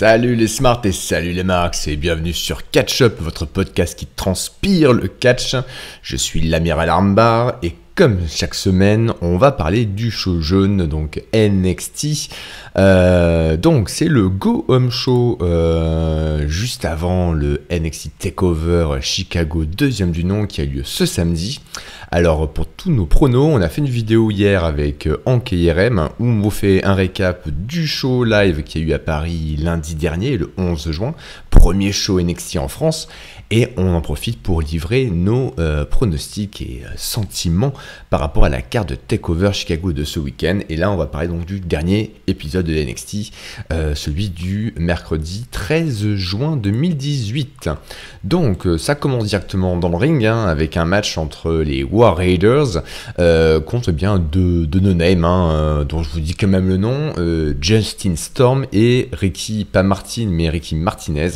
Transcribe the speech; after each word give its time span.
Salut 0.00 0.34
les 0.34 0.48
smarts 0.48 0.80
et 0.84 0.92
salut 0.92 1.32
les 1.32 1.44
marks 1.44 1.86
et 1.86 1.94
bienvenue 1.94 2.32
sur 2.32 2.70
Catch 2.70 3.02
Up, 3.02 3.16
votre 3.20 3.44
podcast 3.44 3.98
qui 3.98 4.06
transpire 4.06 4.94
le 4.94 5.08
catch. 5.08 5.56
Je 6.00 6.16
suis 6.16 6.40
l'amiral 6.40 6.88
Armbar 6.88 7.58
et 7.62 7.74
comme 7.94 8.18
chaque 8.28 8.54
semaine, 8.54 9.12
on 9.20 9.36
va 9.36 9.52
parler 9.52 9.84
du 9.84 10.10
show 10.10 10.40
jaune, 10.40 10.86
donc 10.86 11.22
NXT. 11.34 12.30
Euh, 12.78 13.56
donc 13.56 13.90
c'est 13.90 14.08
le 14.08 14.28
Go 14.28 14.64
Home 14.68 14.90
Show 14.90 15.38
euh, 15.42 16.46
juste 16.48 16.84
avant 16.84 17.32
le 17.32 17.62
NXT 17.70 18.18
Takeover 18.18 18.98
Chicago, 19.00 19.64
deuxième 19.64 20.12
du 20.12 20.24
nom, 20.24 20.46
qui 20.46 20.60
a 20.60 20.64
lieu 20.64 20.82
ce 20.84 21.04
samedi. 21.04 21.60
Alors 22.10 22.52
pour 22.52 22.66
tous 22.66 22.90
nos 22.90 23.06
pronos, 23.06 23.50
on 23.52 23.60
a 23.60 23.68
fait 23.68 23.80
une 23.80 23.88
vidéo 23.88 24.30
hier 24.30 24.64
avec 24.64 25.06
euh, 25.06 25.22
Hank 25.26 25.52
et 25.52 25.56
IRM 25.56 26.08
où 26.18 26.26
on 26.26 26.40
vous 26.40 26.50
fait 26.50 26.82
un 26.84 26.94
récap 26.94 27.48
du 27.48 27.86
show 27.86 28.24
live 28.24 28.62
qui 28.62 28.78
a 28.78 28.80
eu 28.80 28.92
à 28.92 28.98
Paris 28.98 29.56
lundi 29.58 29.94
dernier, 29.94 30.36
le 30.36 30.52
11 30.56 30.90
juin, 30.90 31.14
premier 31.50 31.92
show 31.92 32.20
NXT 32.20 32.56
en 32.56 32.68
France 32.68 33.08
et 33.50 33.68
on 33.76 33.94
en 33.94 34.00
profite 34.00 34.40
pour 34.40 34.62
livrer 34.62 35.06
nos 35.06 35.54
euh, 35.58 35.84
pronostics 35.84 36.62
et 36.62 36.82
euh, 36.84 36.90
sentiments 36.96 37.72
par 38.08 38.20
rapport 38.20 38.44
à 38.44 38.48
la 38.48 38.62
carte 38.62 38.90
de 38.90 38.94
Takeover 38.94 39.52
Chicago 39.52 39.92
de 39.92 40.04
ce 40.04 40.20
week-end. 40.20 40.60
Et 40.68 40.76
là, 40.76 40.90
on 40.90 40.96
va 40.96 41.06
parler 41.06 41.28
donc 41.28 41.46
du 41.46 41.58
dernier 41.58 42.12
épisode 42.28 42.66
de 42.66 42.74
NXT, 42.74 43.32
euh, 43.72 43.94
celui 43.94 44.28
du 44.28 44.72
mercredi 44.76 45.46
13 45.50 46.14
juin 46.14 46.56
2018. 46.56 47.70
Donc, 48.22 48.68
ça 48.78 48.94
commence 48.94 49.26
directement 49.26 49.76
dans 49.76 49.88
le 49.88 49.96
ring 49.96 50.24
hein, 50.24 50.44
avec 50.44 50.76
un 50.76 50.84
match 50.84 51.18
entre 51.18 51.52
les 51.54 51.82
War 51.82 52.16
Raiders 52.16 52.82
contre 53.66 53.92
bien 53.92 54.18
deux, 54.18 54.66
de 54.66 54.80
no-name, 54.80 55.24
hein, 55.24 55.84
dont 55.88 56.02
je 56.02 56.10
vous 56.10 56.20
dis 56.20 56.34
quand 56.34 56.48
même 56.48 56.68
le 56.68 56.76
nom, 56.76 57.12
Justin 57.60 58.16
Storm 58.16 58.66
et 58.72 59.08
Ricky, 59.12 59.64
pas 59.64 59.82
Martin, 59.82 60.28
mais 60.30 60.48
Ricky 60.48 60.76
Martinez. 60.76 61.30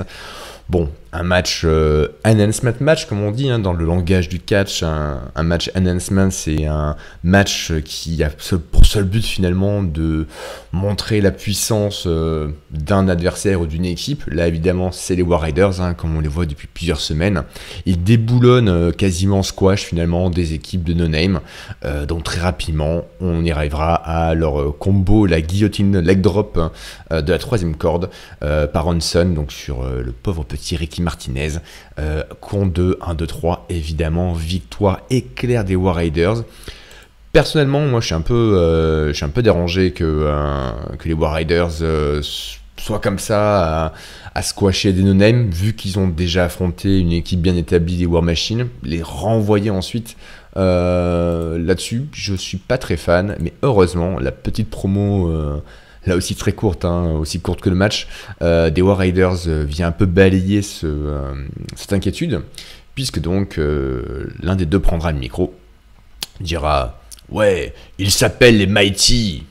Bon, 0.69 0.89
un 1.15 1.23
match 1.23 1.62
euh, 1.65 2.09
enhancement 2.27 2.73
match, 2.81 3.07
comme 3.07 3.23
on 3.23 3.31
dit 3.31 3.48
hein, 3.48 3.61
dans 3.61 3.73
le 3.73 3.84
langage 3.84 4.29
du 4.29 4.41
catch. 4.41 4.83
Un, 4.83 5.43
match 5.45 5.70
enhancement, 5.77 6.31
c'est 6.31 6.67
un 6.67 6.97
match 7.23 7.73
qui 7.84 8.23
a 8.25 8.31
pour 8.73 8.84
seul 8.84 9.05
but 9.05 9.25
finalement 9.25 9.85
de 9.85 10.27
montrer 10.73 11.20
la 11.20 11.31
puissance 11.31 12.05
euh, 12.07 12.48
d'un 12.73 13.09
adversaire 13.09 13.61
ou 13.61 13.67
d'une 13.67 13.85
équipe. 13.85 14.25
Là, 14.27 14.48
évidemment, 14.48 14.91
c'est 14.91 15.15
les 15.15 15.23
War 15.23 15.41
Raiders, 15.41 15.81
hein, 15.81 15.95
comme 15.95 16.17
on 16.17 16.20
les 16.20 16.29
voit 16.29 16.47
depuis 16.47 16.67
plusieurs 16.67 17.01
semaines. 17.01 17.45
Ils 17.87 18.03
déboulonnent 18.03 18.69
euh, 18.69 18.91
quasiment 18.91 19.45
squash 19.45 19.85
finalement 19.85 20.31
des 20.31 20.53
équipes 20.53 20.83
de 20.83 20.95
no-name. 20.95 21.41
donc 22.09 22.25
très 22.25 22.41
rapidement, 22.41 23.05
on 23.20 23.45
y 23.45 23.53
arrivera 23.53 23.95
à 23.95 24.35
leur 24.35 24.77
combo, 24.79 25.27
la 25.27 25.41
guillotine 25.41 26.01
leg 26.01 26.20
drop 26.20 26.59
de 27.11 27.33
la 27.33 27.39
troisième 27.39 27.77
corde 27.77 28.11
par 28.41 28.89
Hanson, 28.89 29.27
donc 29.27 29.53
sur 29.53 29.85
le 29.85 30.12
pauvre 30.12 30.45
petit 30.45 30.77
Ricky 30.77 31.03
Martinez. 31.05 31.52
Euh, 31.98 32.22
compte 32.41 32.72
de 32.72 32.98
1, 33.00 33.14
2, 33.14 33.27
3, 33.27 33.66
évidemment, 33.69 34.33
victoire 34.33 35.00
éclair 35.11 35.64
des 35.64 35.77
War 35.77 35.94
Raiders. 35.96 36.42
Personnellement, 37.33 37.80
moi 37.80 38.00
je 38.00 38.06
suis 38.06 38.14
un 38.14 38.20
peu, 38.20 38.56
euh, 38.56 39.12
un 39.20 39.28
peu 39.28 39.42
dérangé 39.42 39.92
que, 39.92 40.05
euh, 40.05 40.70
les 41.05 41.14
War 41.14 41.34
Raiders 41.34 41.70
soient 42.77 42.98
comme 43.01 43.18
ça 43.18 43.92
à, 44.34 44.42
squasher 44.42 44.92
des 44.92 45.02
no-name, 45.02 45.51
vu 45.51 45.74
qu'ils 45.74 45.98
ont 45.98 46.08
déjà 46.08 46.45
affronté 46.45 46.98
une 46.98 47.12
équipe 47.12 47.40
bien 47.40 47.56
établie 47.56 47.96
des 47.96 48.06
War 48.06 48.23
Machines, 48.23 48.68
les 48.83 49.02
renvoyer 49.02 49.70
ensuite 49.70 50.17
là-dessus, 50.56 52.06
je 52.12 52.34
suis 52.34 52.58
pas 52.58 52.79
très 52.79 52.96
fan, 52.96 53.36
mais 53.40 53.52
heureusement, 53.62 54.18
la 54.20 54.30
petite 54.30 54.70
promo 54.70 55.61
là 56.07 56.17
aussi 56.17 56.35
très 56.35 56.53
courte, 56.53 56.85
hein, 56.85 57.13
aussi 57.13 57.41
courte 57.41 57.61
que 57.61 57.70
le 57.70 57.77
match, 57.77 58.07
euh, 58.42 58.70
des 58.70 58.83
War 58.83 59.01
euh, 59.01 59.65
vient 59.67 59.89
un 59.89 59.92
peu 59.92 60.07
balayer 60.07 60.61
euh, 60.85 61.35
cette 61.77 61.92
inquiétude, 61.92 62.42
puisque 62.95 63.20
donc 63.20 63.59
l'un 63.59 64.57
des 64.57 64.67
deux 64.67 64.81
prendra 64.81 65.13
le 65.13 65.19
micro, 65.19 65.55
dira 66.41 67.01
Ouais, 67.31 67.75
ils 67.98 68.11
s'appellent 68.11 68.59
les 68.59 68.67
Mighty. 68.67 69.45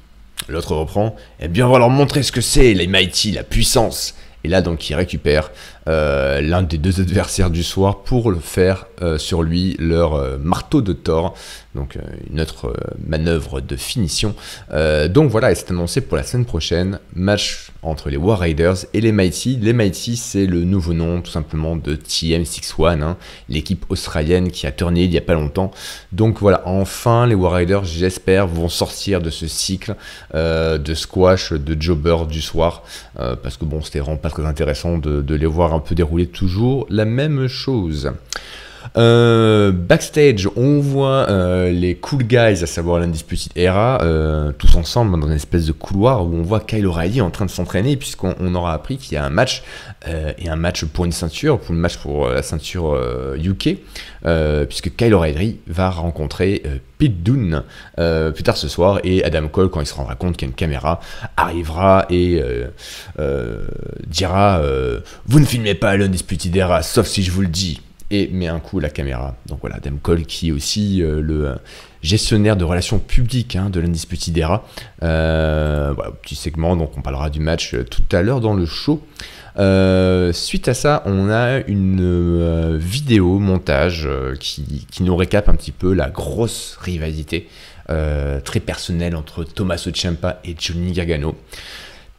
L'autre 0.47 0.75
reprend 0.75 1.15
Eh 1.39 1.47
bien, 1.47 1.67
on 1.67 1.71
va 1.71 1.79
leur 1.79 1.89
montrer 1.89 2.21
ce 2.21 2.31
que 2.31 2.41
c'est, 2.41 2.73
les 2.73 2.87
Mighty, 2.87 3.31
la 3.31 3.43
puissance. 3.43 4.15
Et 4.43 4.47
là, 4.47 4.61
donc, 4.61 4.89
il 4.89 4.93
récupère 4.95 5.51
euh, 5.87 6.39
l'un 6.41 6.63
des 6.63 6.77
deux 6.77 7.01
adversaires 7.01 7.49
du 7.49 7.63
soir 7.63 8.03
pour 8.03 8.31
le 8.31 8.39
faire 8.39 8.85
euh, 9.01 9.17
sur 9.17 9.43
lui 9.43 9.75
leur 9.79 10.13
euh, 10.13 10.37
marteau 10.37 10.81
de 10.81 10.93
Thor. 10.93 11.35
Donc, 11.75 11.97
une 12.31 12.39
autre 12.39 12.75
manœuvre 13.07 13.59
de 13.59 13.75
finition. 13.75 14.35
donc, 15.09 15.31
voilà, 15.31 15.51
et 15.51 15.55
c'est 15.55 15.71
annoncé 15.71 16.01
pour 16.01 16.15
la 16.17 16.21
semaine 16.21 16.45
prochaine. 16.45 16.99
Match 17.15 17.71
entre 17.81 18.11
les 18.11 18.17
War 18.17 18.37
Raiders 18.37 18.85
et 18.93 19.01
les 19.01 19.11
Mighty. 19.11 19.57
Les 19.59 19.73
Mighty, 19.73 20.15
c'est 20.15 20.45
le 20.45 20.65
nouveau 20.65 20.93
nom, 20.93 21.21
tout 21.21 21.31
simplement, 21.31 21.75
de 21.75 21.95
TM61, 21.95 23.01
hein, 23.01 23.17
l'équipe 23.49 23.85
australienne 23.89 24.51
qui 24.51 24.67
a 24.67 24.71
tourné 24.71 25.05
il 25.05 25.09
n'y 25.09 25.17
a 25.17 25.21
pas 25.21 25.33
longtemps. 25.33 25.71
Donc, 26.11 26.41
voilà, 26.41 26.61
enfin, 26.65 27.25
les 27.25 27.33
War 27.33 27.53
Raiders, 27.53 27.85
j'espère, 27.85 28.45
vont 28.45 28.69
sortir 28.69 29.19
de 29.19 29.31
ce 29.31 29.47
cycle 29.47 29.95
de 30.31 30.93
squash, 30.93 31.53
de 31.53 31.81
jobber 31.81 32.17
du 32.29 32.41
soir. 32.41 32.83
parce 33.15 33.57
que, 33.57 33.65
bon, 33.65 33.81
c'était 33.81 33.99
vraiment 33.99 34.17
pas 34.17 34.29
très 34.29 34.45
intéressant 34.45 34.99
de, 34.99 35.33
les 35.33 35.47
voir 35.47 35.72
un 35.73 35.79
peu 35.79 35.95
dérouler 35.95 36.27
toujours 36.27 36.85
la 36.89 37.05
même 37.05 37.47
chose. 37.47 38.11
Euh, 38.97 39.71
backstage, 39.71 40.47
on 40.55 40.79
voit 40.79 41.29
euh, 41.29 41.71
les 41.71 41.95
cool 41.95 42.23
guys, 42.23 42.63
à 42.63 42.67
savoir 42.67 42.99
l'Undisputed 42.99 43.51
Era, 43.55 43.99
euh, 44.01 44.51
tous 44.57 44.75
ensemble 44.75 45.19
dans 45.19 45.27
une 45.27 45.33
espèce 45.33 45.65
de 45.65 45.71
couloir 45.71 46.25
où 46.25 46.33
on 46.35 46.41
voit 46.41 46.59
Kyle 46.59 46.85
O'Reilly 46.85 47.21
en 47.21 47.29
train 47.29 47.45
de 47.45 47.51
s'entraîner, 47.51 47.97
puisqu'on 47.97 48.55
aura 48.55 48.73
appris 48.73 48.97
qu'il 48.97 49.13
y 49.13 49.17
a 49.17 49.23
un 49.23 49.29
match, 49.29 49.63
et 50.37 50.49
un 50.49 50.57
match 50.57 50.83
pour 50.83 51.05
une 51.05 51.13
ceinture, 51.13 51.59
pour 51.59 51.73
le 51.73 51.79
match 51.79 51.97
pour 51.97 52.27
la 52.27 52.43
ceinture 52.43 52.99
UK, 53.41 53.77
puisque 54.67 54.95
Kyle 54.95 55.13
O'Reilly 55.13 55.59
va 55.67 55.89
rencontrer 55.89 56.61
Pete 56.97 57.23
Dunne 57.23 57.63
plus 57.95 58.43
tard 58.43 58.57
ce 58.57 58.67
soir, 58.67 58.99
et 59.03 59.23
Adam 59.23 59.47
Cole, 59.47 59.69
quand 59.69 59.79
il 59.79 59.85
se 59.85 59.93
rendra 59.93 60.15
compte 60.15 60.35
qu'il 60.35 60.47
y 60.47 60.49
a 60.49 60.51
une 60.51 60.55
caméra, 60.55 60.99
arrivera 61.37 62.05
et 62.09 62.41
dira 64.07 64.61
Vous 65.25 65.39
ne 65.39 65.45
filmez 65.45 65.75
pas 65.75 65.95
l'Undisputed 65.95 66.55
Era, 66.55 66.83
sauf 66.83 67.07
si 67.07 67.23
je 67.23 67.31
vous 67.31 67.41
le 67.41 67.47
dis 67.47 67.81
et 68.13 68.29
met 68.31 68.47
un 68.47 68.59
coup 68.59 68.79
la 68.79 68.91
caméra. 68.91 69.35
Donc 69.47 69.59
voilà, 69.61 69.77
Adam 69.77 69.95
Cole 69.99 70.25
qui 70.25 70.49
est 70.49 70.51
aussi 70.51 71.01
euh, 71.01 71.19
le 71.19 71.47
euh, 71.47 71.55
gestionnaire 72.03 72.55
de 72.55 72.63
relations 72.63 72.99
publiques 72.99 73.55
hein, 73.55 73.71
de 73.71 73.79
l'Undisputed 73.79 74.37
Era. 74.37 74.63
Euh, 75.01 75.93
petit 76.21 76.35
segment, 76.35 76.75
donc 76.75 76.95
on 76.95 77.01
parlera 77.01 77.31
du 77.31 77.39
match 77.39 77.75
tout 77.89 78.03
à 78.15 78.21
l'heure 78.21 78.39
dans 78.39 78.53
le 78.53 78.67
show. 78.67 79.01
suite 80.31 80.67
à 80.67 80.73
ça, 80.75 81.01
on 81.07 81.31
a 81.31 81.59
une 81.67 82.77
vidéo 82.77 83.39
montage 83.39 84.07
qui, 84.39 84.85
qui, 84.91 85.01
nous 85.01 85.15
récap 85.15 85.49
un 85.49 85.55
petit 85.55 85.71
peu 85.71 85.93
la 85.93 86.09
grosse 86.09 86.77
rivalité 86.79 87.47
très 87.87 88.59
personnelle 88.59 89.15
entre 89.15 89.43
Tommaso 89.43 89.91
Ciampa 89.91 90.39
et 90.43 90.55
Johnny 90.57 90.91
Gargano. 90.91 91.35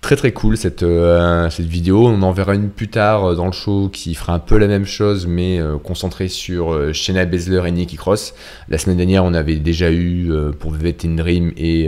Très 0.04 0.16
très 0.16 0.32
cool 0.32 0.59
cette, 0.59 0.82
euh, 0.82 1.48
cette 1.48 1.65
vidéo. 1.65 2.06
On 2.06 2.20
en 2.20 2.31
verra 2.31 2.54
une 2.54 2.69
plus 2.69 2.88
tard 2.88 3.25
euh, 3.25 3.34
dans 3.34 3.47
le 3.47 3.53
show 3.53 3.88
qui 3.88 4.15
fera 4.15 4.34
un 4.34 4.38
peu 4.38 4.59
la 4.59 4.66
même 4.66 4.84
chose 4.84 5.26
mais 5.26 5.59
euh, 5.59 5.78
concentré 5.78 6.28
sur 6.28 6.92
Shayna 6.92 7.25
Baszler 7.25 7.62
et 7.66 7.71
Nikki 7.71 7.97
Cross. 7.97 8.34
La 8.68 8.77
semaine 8.77 8.98
dernière 8.98 9.24
on 9.24 9.33
avait 9.33 9.56
déjà 9.56 9.91
eu 9.91 10.30
pour 10.60 10.72
VVT 10.72 11.09
Dream 11.09 11.53
et, 11.56 11.84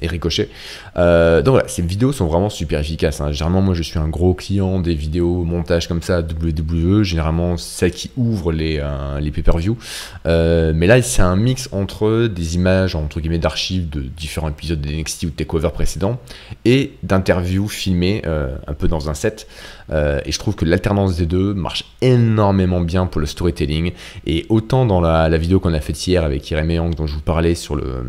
et 0.00 0.06
Ricochet. 0.08 0.48
donc 0.96 1.46
voilà, 1.46 1.68
ces 1.68 1.82
vidéos 1.82 2.10
sont 2.10 2.26
vraiment 2.26 2.50
super 2.50 2.80
efficaces. 2.80 3.20
Hein. 3.20 3.30
Généralement 3.30 3.62
moi 3.62 3.74
je 3.74 3.84
suis 3.84 4.00
un 4.00 4.08
gros 4.08 4.34
client 4.34 4.80
des 4.80 4.94
vidéos 4.94 5.44
montage 5.44 5.86
comme 5.86 6.02
ça 6.02 6.22
WWE, 6.22 7.04
généralement 7.04 7.56
celles 7.56 7.92
qui 7.92 8.10
ouvrent 8.16 8.50
les, 8.50 8.82
les 9.20 9.30
pay-per-view. 9.30 9.76
mais 10.24 10.86
là 10.88 11.00
c'est 11.02 11.22
un 11.22 11.36
mix 11.36 11.68
entre 11.70 12.26
des 12.26 12.56
images 12.56 12.96
entre 12.96 13.20
guillemets 13.20 13.38
d'archives 13.38 13.88
de 13.88 14.00
différents 14.00 14.48
épisodes 14.48 14.80
de 14.80 14.90
NXT 14.90 15.24
ou 15.24 15.26
de 15.26 15.36
Takeover 15.36 15.70
précédents 15.72 16.18
et 16.64 16.95
d'interviews 17.02 17.68
filmées 17.68 18.22
euh, 18.26 18.56
un 18.66 18.74
peu 18.74 18.88
dans 18.88 19.08
un 19.08 19.14
set. 19.14 19.46
Euh, 19.90 20.20
et 20.24 20.32
je 20.32 20.38
trouve 20.38 20.54
que 20.54 20.64
l'alternance 20.64 21.16
des 21.16 21.26
deux 21.26 21.54
marche 21.54 21.84
énormément 22.02 22.80
bien 22.80 23.06
pour 23.06 23.20
le 23.20 23.26
storytelling. 23.26 23.92
Et 24.26 24.46
autant 24.48 24.86
dans 24.86 25.00
la, 25.00 25.36
vidéo 25.36 25.60
qu'on 25.60 25.74
a 25.74 25.80
faite 25.80 26.06
hier 26.06 26.24
avec 26.24 26.50
Irene 26.50 26.70
Yang 26.70 26.94
dont 26.94 27.06
je 27.06 27.14
vous 27.14 27.20
parlais 27.20 27.54
sur 27.54 27.76
le, 27.76 28.04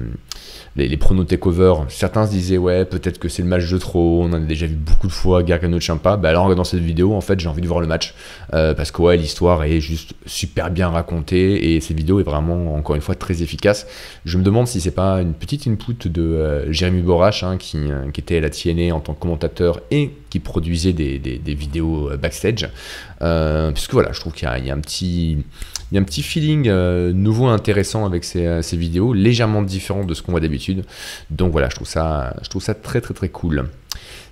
les, 0.77 0.87
les 0.87 0.97
pronos 0.97 1.25
takeover, 1.25 1.73
certains 1.89 2.25
se 2.25 2.31
disaient 2.31 2.57
ouais 2.57 2.85
peut-être 2.85 3.17
que 3.19 3.29
c'est 3.29 3.41
le 3.41 3.47
match 3.47 3.69
de 3.69 3.77
trop, 3.77 4.23
on 4.23 4.27
en 4.27 4.33
a 4.33 4.39
déjà 4.39 4.67
vu 4.67 4.75
beaucoup 4.75 5.07
de 5.07 5.11
fois 5.11 5.43
Gargano 5.43 5.79
Champa, 5.79 6.17
bah 6.17 6.29
alors 6.29 6.53
dans 6.55 6.63
cette 6.63 6.79
vidéo 6.79 7.13
en 7.13 7.21
fait 7.21 7.39
j'ai 7.39 7.49
envie 7.49 7.61
de 7.61 7.67
voir 7.67 7.79
le 7.79 7.87
match 7.87 8.13
euh, 8.53 8.73
parce 8.73 8.91
que 8.91 9.01
ouais 9.01 9.17
l'histoire 9.17 9.63
est 9.63 9.81
juste 9.81 10.13
super 10.25 10.69
bien 10.69 10.89
racontée 10.89 11.73
et 11.73 11.81
cette 11.81 11.97
vidéo 11.97 12.19
est 12.19 12.23
vraiment 12.23 12.75
encore 12.75 12.95
une 12.95 13.01
fois 13.01 13.15
très 13.15 13.41
efficace. 13.41 13.87
Je 14.25 14.37
me 14.37 14.43
demande 14.43 14.67
si 14.67 14.79
c'est 14.79 14.91
pas 14.91 15.21
une 15.21 15.33
petite 15.33 15.67
input 15.67 16.07
de 16.07 16.21
euh, 16.21 16.71
Jérémy 16.71 17.01
Borache 17.01 17.43
hein, 17.43 17.57
qui, 17.57 17.77
euh, 17.77 18.11
qui, 18.11 18.21
était 18.21 18.37
à 18.37 18.41
la 18.41 18.49
TNA 18.49 18.93
en 18.93 18.99
tant 18.99 19.13
que 19.13 19.19
commentateur 19.19 19.81
et 19.89 20.11
qui 20.29 20.39
produisait 20.39 20.93
des, 20.93 21.17
vidéos 21.17 21.66
backstage. 22.19 22.69
puisque 23.73 23.93
voilà, 23.93 24.11
je 24.11 24.19
trouve 24.19 24.33
qu'il 24.33 24.47
y, 24.47 24.71
a 24.71 24.73
un 24.73 24.79
petit 24.79 25.37
il 25.91 25.95
y 25.95 25.97
a 25.97 26.01
un 26.01 26.03
petit 26.03 26.21
feeling 26.21 26.67
euh, 26.67 27.13
nouveau 27.13 27.47
intéressant 27.47 28.05
avec 28.05 28.23
ces, 28.25 28.61
ces, 28.61 28.75
vidéos, 28.75 29.13
légèrement 29.13 29.61
différent 29.61 30.03
de 30.03 30.13
ce 30.13 30.21
qu'on 30.21 30.31
voit 30.31 30.41
d'habitude. 30.41 30.83
Donc 31.29 31.51
voilà, 31.51 31.69
je 31.69 31.75
trouve 31.75 31.87
ça, 31.87 32.35
je 32.43 32.49
trouve 32.49 32.61
ça 32.61 32.73
très 32.73 32.99
très 32.99 33.13
très 33.13 33.29
cool. 33.29 33.69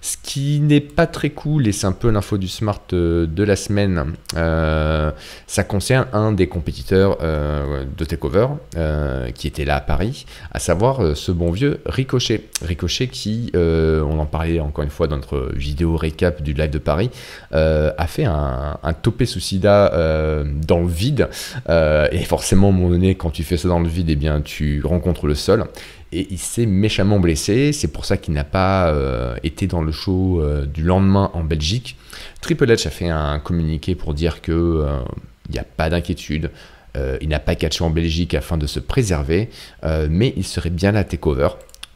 Ce 0.06 0.18
qui 0.22 0.60
n'est 0.60 0.82
pas 0.82 1.08
très 1.08 1.32
cool, 1.32 1.66
et 1.66 1.72
c'est 1.72 1.88
un 1.88 1.92
peu 1.92 2.12
l'info 2.12 2.38
du 2.38 2.48
Smart 2.48 2.80
euh, 2.94 3.26
de 3.26 3.44
la 3.44 3.56
semaine, 3.56 4.14
euh, 4.38 5.10
ça 5.48 5.64
concerne 5.64 6.06
un 6.14 6.32
des 6.32 6.46
compétiteurs 6.46 7.18
euh, 7.24 7.86
de 7.98 8.06
Takeover 8.06 8.50
qui 9.34 9.48
était 9.48 9.66
là 9.66 9.78
à 9.78 9.82
Paris, 9.82 10.28
à 10.52 10.60
savoir 10.60 11.18
ce 11.18 11.32
bon 11.32 11.50
vieux 11.50 11.80
Ricochet. 11.88 12.44
Ricochet 12.62 13.08
qui, 13.08 13.52
on 13.56 14.20
en 14.20 14.26
parlait 14.28 14.60
encore 14.60 14.84
une 14.84 14.92
fois 14.92 15.08
dans 15.08 15.16
notre 15.16 15.52
vidéo 15.56 15.98
récap 15.98 16.44
du 16.44 16.54
live 16.54 16.70
de 16.70 16.78
Paris, 16.78 17.10
a 17.52 18.08
fait 18.08 18.26
un, 18.26 18.78
topé 19.02 19.26
suicida 19.26 19.90
dans 20.68 20.82
le 20.82 20.88
vide. 20.88 21.30
et 21.68 22.24
forcément, 22.26 22.68
à 22.68 22.70
un 22.70 22.74
moment 22.74 22.90
donné, 22.90 23.16
quand 23.16 23.32
tu 23.32 23.44
fais 23.44 23.58
ça 23.58 23.68
dans 23.68 23.80
le 23.80 23.88
vide, 23.88 24.10
eh 24.10 24.16
bien, 24.16 24.42
tu 24.42 24.82
rencontres 24.84 25.26
le 25.26 25.36
sol 25.36 25.66
et 26.12 26.28
il 26.30 26.38
s'est 26.38 26.66
méchamment 26.66 27.20
blessé. 27.20 27.74
C'est 27.74 27.88
pour 27.88 28.06
ça 28.06 28.18
qu'il 28.18 28.34
n'a 28.34 28.44
pas 28.44 28.94
été 29.44 29.68
dans 29.68 29.82
le 29.82 29.92
show 29.96 30.42
euh, 30.42 30.66
du 30.66 30.84
lendemain 30.84 31.32
en 31.34 31.44
Belgique. 31.44 31.98
Triple 32.42 32.68
H 32.68 32.88
a 32.88 32.92
fait 32.92 33.10
un 33.10 33.40
communiqué 33.40 33.96
pour 33.96 34.14
dire 34.14 34.42
que 34.42 34.52
euh, 34.52 35.00
n'y 35.52 35.60
a 35.60 35.64
pas 35.64 35.90
d'inquiétude. 35.90 36.52
il 37.22 37.28
n'a 37.28 37.40
pas 37.40 37.56
catché 37.56 37.84
en 37.84 37.90
Belgique 37.90 38.34
afin 38.34 38.58
de 38.58 38.68
se 38.68 38.80
préserver, 38.80 39.50
mais 40.10 40.34
il 40.38 40.46
serait 40.46 40.70
bien 40.70 40.94
la 40.94 41.04
takeover. 41.04 41.50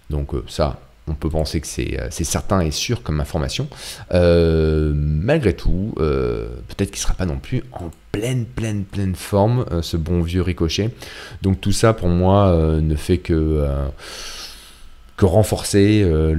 Donc 0.10 0.32
ça, 0.48 0.82
on 1.08 1.14
peut 1.14 1.30
penser 1.30 1.62
que 1.62 1.68
c'est 1.68 2.24
certain 2.26 2.60
et 2.60 2.72
sûr 2.72 3.02
comme 3.02 3.22
information. 3.22 3.70
malgré 4.12 5.54
tout, 5.54 5.94
peut-être 5.96 6.92
qu'il 6.92 7.00
ne 7.00 7.04
sera 7.04 7.14
pas 7.14 7.26
non 7.26 7.40
plus 7.40 7.64
en 7.72 7.92
pleine, 8.12 8.46
pleine, 8.46 8.84
pleine 8.84 9.16
forme, 9.16 9.66
euh, 9.72 9.82
ce 9.82 9.98
bon 9.98 10.22
vieux 10.22 10.42
ricochet. 10.42 10.92
Donc 11.42 11.62
tout 11.62 11.72
ça, 11.72 11.94
pour 11.94 12.10
moi, 12.10 12.48
euh, 12.48 12.82
ne 12.82 12.96
fait 12.96 13.18
que 13.18 13.34
euh, 13.34 13.88
que 15.20 15.26
renforcer 15.26 16.02
le, 16.02 16.34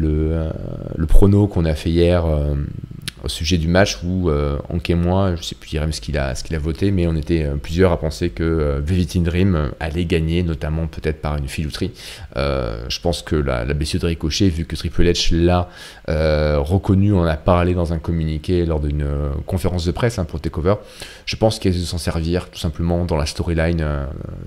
le, 0.97 1.07
prono 1.07 1.47
qu'on 1.47 1.67
a 1.67 1.75
fait 1.75 1.91
hier 1.91 2.25
au 3.23 3.29
sujet 3.29 3.59
du 3.59 3.69
match 3.69 3.99
où 4.05 4.31
euh, 4.31 4.59
et 4.89 4.95
moi, 4.95 5.37
je 5.37 5.43
sais 5.43 5.55
plus 5.55 5.71
ce 5.93 6.01
qu'il 6.01 6.19
a, 6.19 6.35
ce 6.35 6.43
qu'il 6.43 6.57
a 6.57 6.59
voté, 6.59 6.91
mais 6.91 7.07
on 7.07 7.15
était 7.15 7.47
plusieurs 7.63 7.93
à 7.93 8.01
penser 8.01 8.31
que 8.31 8.43
euh, 8.43 9.23
Dream 9.23 9.71
allait 9.79 10.05
gagner, 10.05 10.43
notamment 10.43 10.89
peut-être 10.89 11.21
par 11.21 11.37
une 11.37 11.47
filouterie. 11.47 11.93
je 12.35 13.01
pense 13.01 13.23
que 13.23 13.37
la, 13.37 13.65
la, 13.65 13.75
blessure 13.75 14.01
de 14.01 14.07
Ricochet, 14.07 14.49
vu 14.49 14.65
que 14.65 14.75
Triple 14.75 15.05
H 15.05 15.35
l'a 15.35 15.69
reconnu, 16.59 17.13
on 17.13 17.23
a 17.23 17.37
parlé 17.37 17.75
dans 17.75 17.93
un 17.93 17.99
communiqué 17.99 18.67
lors 18.67 18.81
d'une 18.81 19.07
conférence 19.47 19.85
de 19.85 19.93
presse 19.93 20.19
hein, 20.19 20.25
pour 20.25 20.41
Takeover, 20.41 20.75
je 21.27 21.37
pense 21.37 21.59
qu'il 21.59 21.73
de 21.73 21.79
s'en 21.79 21.99
servir 21.99 22.51
tout 22.51 22.59
simplement 22.59 23.05
dans 23.05 23.17
la 23.17 23.27
storyline 23.27 23.85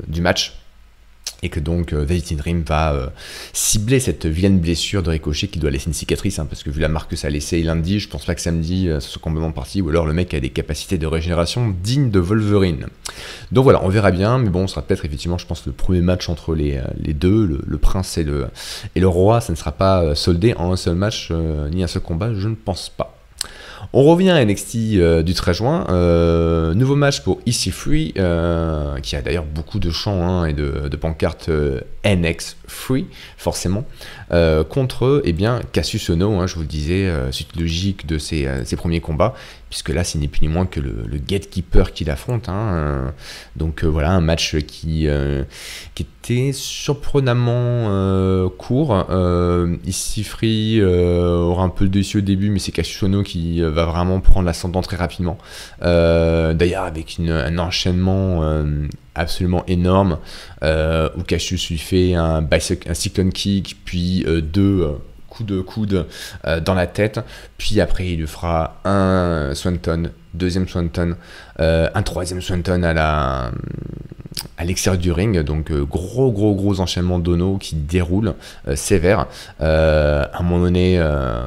du 0.08 0.22
match 0.22 0.63
et 1.44 1.50
que 1.50 1.60
donc 1.60 1.94
euh, 1.94 2.06
Dream 2.06 2.64
va 2.64 2.94
euh, 2.94 3.08
cibler 3.52 4.00
cette 4.00 4.26
vilaine 4.26 4.60
blessure 4.60 5.04
de 5.04 5.10
Ricochet 5.10 5.48
qui 5.48 5.60
doit 5.60 5.70
laisser 5.70 5.88
une 5.88 5.94
cicatrice, 5.94 6.40
hein, 6.40 6.48
parce 6.50 6.64
que 6.64 6.70
vu 6.70 6.80
la 6.80 6.88
marque 6.88 7.12
que 7.12 7.16
ça 7.18 7.28
a 7.28 7.30
laissé 7.30 7.62
lundi, 7.62 8.00
je 8.00 8.08
pense 8.08 8.26
pas 8.26 8.34
que 8.34 8.42
samedi 8.42 8.88
euh, 8.88 9.00
ce 9.02 9.10
soit 9.10 9.22
complètement 9.22 9.52
parti, 9.52 9.82
ou 9.82 9.90
alors 9.90 10.06
le 10.06 10.14
mec 10.14 10.34
a 10.34 10.40
des 10.40 10.50
capacités 10.50 10.98
de 10.98 11.06
régénération 11.06 11.76
dignes 11.84 12.10
de 12.10 12.20
Wolverine. 12.20 12.88
Donc 13.52 13.66
voilà, 13.66 13.84
on 13.84 13.90
verra 13.90 14.12
bien, 14.12 14.40
mais 14.40 14.50
bon, 14.50 14.68
ce 14.68 14.76
sera 14.76 14.82
peut-être 14.84 15.06
effectivement, 15.06 15.38
je 15.38 15.46
pense, 15.46 15.66
le 15.66 15.74
premier 15.74 16.02
match 16.02 16.30
entre 16.30 16.56
les, 16.56 16.78
euh, 16.78 17.14
deux, 17.14 17.62
le, 17.66 17.78
prince 17.78 18.18
et 18.18 18.24
le, 18.24 18.48
et 18.96 19.02
le 19.02 19.08
roi, 19.08 19.42
ça 19.42 19.52
ne 19.52 19.58
sera 19.58 19.74
pas 19.74 20.16
soldé 20.16 20.54
en 20.56 20.72
un 20.72 20.78
seul 20.78 20.96
match, 20.96 21.32
ni 21.72 21.84
un 21.84 21.88
seul 21.88 22.02
combat, 22.02 22.34
je 22.34 22.48
ne 22.48 22.56
pense 22.56 22.90
pas. 22.90 23.23
On 23.92 24.04
revient 24.04 24.30
à 24.30 24.44
NXT 24.44 24.76
euh, 24.96 25.24
du 25.24 25.34
13 25.34 25.58
juin. 25.58 25.86
Euh, 25.90 26.74
nouveau 26.74 26.96
match 26.96 27.22
pour 27.22 27.42
EC3, 27.42 28.14
euh, 28.18 29.00
qui 29.00 29.16
a 29.16 29.22
d'ailleurs 29.22 29.44
beaucoup 29.44 29.80
de 29.80 29.92
chants 29.92 30.28
hein, 30.28 30.46
et 30.46 30.54
de, 30.54 30.96
pancartes 30.96 31.50
NX 32.06 32.56
Free, 32.68 33.08
forcément, 33.38 33.86
contre 34.70 35.22
eh 35.26 35.34
bien, 35.34 35.62
Cassius 35.72 36.10
Ono, 36.10 36.40
hein, 36.40 36.48
je 36.48 36.56
vous 36.56 36.62
le 36.62 36.68
disais, 36.68 37.12
suite 37.32 37.56
logique 37.60 38.06
de 38.06 38.18
ses, 38.18 38.48
premiers 38.76 39.00
combats, 39.00 39.36
puisque 39.70 39.90
là, 39.90 40.04
c'est 40.04 40.18
ni 40.20 40.28
plus 40.28 40.42
ni 40.42 40.48
moins 40.48 40.66
que 40.66 40.80
le, 40.80 41.18
gatekeeper 41.28 41.94
qu'il 41.94 42.10
affronte. 42.10 42.50
Hein, 42.50 43.14
donc 43.56 43.84
voilà, 43.84 44.12
un 44.12 44.22
match 44.22 44.58
qui, 44.58 45.08
était 45.08 46.52
surprenamment 46.54 48.50
court. 48.58 49.06
Ici 49.86 50.24
Free 50.24 50.82
aura 50.84 51.64
un 51.64 51.70
peu 51.70 51.86
le 51.86 52.18
au 52.18 52.22
début, 52.22 52.50
mais 52.50 52.60
c'est 52.60 52.72
Cassius 52.72 53.04
Ono 53.04 53.24
qui 53.24 53.62
va 53.62 53.86
vraiment 53.86 54.20
prendre 54.20 54.46
l'ascendant 54.46 54.82
très 54.82 54.98
rapidement. 54.98 55.38
Euh, 55.82 56.54
d'ailleurs, 56.54 56.84
avec 56.84 57.20
un 57.20 57.58
enchaînement 57.58 58.44
euh, 58.44 58.88
absolument 59.16 59.64
énorme, 59.68 60.20
euh, 60.64 61.10
où 61.18 61.24
Cassius 61.24 61.70
lui 61.70 61.78
fait 61.78 62.14
un, 62.14 62.48
cyclone 62.94 63.32
kick, 63.32 63.78
puis 63.86 64.26
deux 64.42 64.88
coups 65.30 65.50
de 65.50 65.62
coude 65.62 66.06
dans 66.62 66.74
la 66.74 66.88
tête, 66.88 67.20
puis 67.58 67.82
après 67.82 68.08
il 68.08 68.20
lui 68.20 68.28
fera 68.28 68.80
un 68.86 69.52
Swanton, 69.56 70.12
deuxième 70.34 70.68
Swanton, 70.68 71.16
un 71.60 72.04
troisième 72.04 72.42
Swanton 72.42 72.84
à 74.58 74.66
l'extérieur 74.66 75.02
du 75.02 75.12
ring, 75.12 75.40
donc 75.40 75.72
euh, 75.72 75.84
gros 75.84 76.32
gros 76.32 76.56
gros 76.56 76.80
enchaînement 76.80 77.20
d'Ono 77.20 77.58
qui 77.58 77.76
déroule 77.76 78.34
euh, 78.68 78.76
sévère. 78.76 79.28
Euh, 79.62 80.26
à 80.32 80.40
un 80.40 80.44
moment 80.44 80.64
donné 80.64 80.98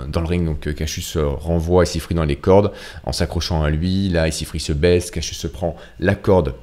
dans 0.09 0.21
le 0.21 0.27
ring, 0.27 0.45
donc 0.45 0.73
Cassius 0.75 1.17
renvoie 1.17 1.85
Isifri 1.85 2.15
dans 2.15 2.25
les 2.25 2.37
cordes 2.37 2.73
en 3.05 3.13
s'accrochant 3.13 3.63
à 3.63 3.71
lui. 3.71 4.09
Là, 4.09 4.29
Isifri 4.29 4.61
se 4.61 4.73
baisse, 4.73 5.11
Cassius 5.11 5.39
se 5.39 5.47
prend 5.47 5.77
la 5.99 6.15
corde 6.15 6.55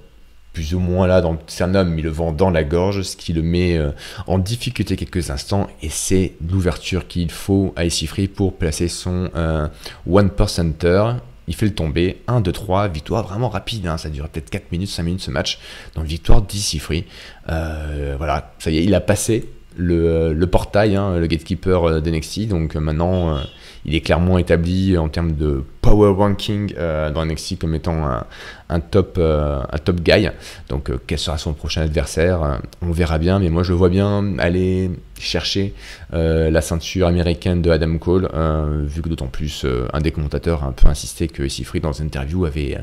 plus 0.54 0.76
ou 0.76 0.80
moins 0.80 1.08
là, 1.08 1.22
dans 1.22 1.38
c'est 1.48 1.64
un 1.64 1.76
homme, 1.76 1.98
il 1.98 2.04
le 2.04 2.12
vend 2.12 2.32
dans 2.32 2.50
la 2.50 2.64
gorge, 2.64 3.02
ce 3.02 3.18
qui 3.18 3.34
le 3.34 3.42
met 3.42 3.80
en 4.28 4.38
difficulté 4.38 4.96
quelques 4.96 5.32
instants, 5.32 5.68
et 5.82 5.90
c'est 5.90 6.34
l'ouverture 6.48 7.08
qu'il 7.08 7.32
faut 7.32 7.74
à 7.76 7.86
Isifri 7.86 8.28
pour 8.28 8.56
placer 8.56 8.88
son 8.88 9.30
One 10.06 10.30
Percenter 10.30 11.14
il 11.48 11.56
fait 11.56 11.66
le 11.66 11.74
tomber, 11.74 12.22
1, 12.28 12.42
2, 12.42 12.52
3, 12.52 12.88
victoire 12.88 13.28
vraiment 13.28 13.50
rapide, 13.50 13.88
hein. 13.88 13.98
ça 13.98 14.10
dure 14.10 14.30
peut-être 14.30 14.50
4 14.50 14.72
minutes, 14.72 14.90
5 14.90 15.04
minutes 15.04 15.22
ce 15.22 15.32
match, 15.32 15.60
donc 15.96 16.06
victoire 16.06 16.42
d'ici 16.42 16.80
free. 16.80 17.06
Euh, 17.50 18.16
voilà, 18.18 18.54
ça 18.60 18.72
y 18.72 18.78
est, 18.78 18.84
il 18.84 18.96
a 18.96 19.02
passé 19.02 19.50
le, 19.78 20.46
portail, 20.46 20.96
hein, 20.96 21.18
le 21.18 21.28
gatekeeper 21.28 21.84
euh, 21.84 22.00
d'NXT, 22.00 22.48
donc 22.48 22.76
euh, 22.76 22.80
maintenant 22.80 23.40
il 23.86 23.96
est 23.96 24.02
clairement 24.02 24.38
établi 24.38 24.98
en 24.98 25.10
termes 25.10 25.34
de 25.34 25.64
power 25.82 26.14
ranking 26.14 26.74
dans 26.74 27.26
NXT 27.26 27.60
comme 27.60 27.76
étant 27.76 28.06
un, 28.70 28.80
top, 28.80 29.20
un 29.20 29.78
top 29.84 30.00
guy. 30.00 30.30
Donc 30.70 30.90
quel 31.06 31.20
sera 31.20 31.38
son 31.38 31.52
prochain 31.52 31.82
adversaire 31.82 32.62
On 32.82 32.92
verra 32.92 33.18
bien, 33.18 33.40
mais 33.40 33.50
moi 33.50 33.64
je 33.64 33.74
vois 33.74 33.90
bien 33.90 34.38
aller 34.40 34.90
chercher 35.20 35.74
la 36.14 36.62
ceinture 36.62 37.08
américaine 37.08 37.62
de 37.62 37.72
Adam 37.72 37.98
Cole, 37.98 38.30
vu 38.86 39.02
que 39.02 39.10
d'autant 39.10 39.28
plus 39.28 39.66
un 39.92 40.00
des 40.00 40.12
commentateurs 40.12 40.64
a 40.64 40.68
un 40.68 40.72
peu 40.72 40.88
insisté 40.88 41.28
que 41.28 41.50
Sifri 41.50 41.82
dans 41.82 41.92
une 41.92 42.06
interview 42.06 42.46
avait 42.46 42.78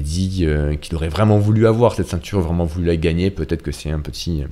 dit 0.00 0.44
qu'il 0.80 0.96
aurait 0.96 1.08
vraiment 1.08 1.38
voulu 1.38 1.68
avoir 1.68 1.94
cette 1.94 2.08
ceinture, 2.08 2.40
vraiment 2.40 2.64
voulu 2.64 2.86
la 2.86 2.96
gagner. 2.96 3.30
Peut-être 3.30 3.62
que 3.62 3.70
c'est 3.70 3.92
un 3.92 4.00
petit, 4.00 4.42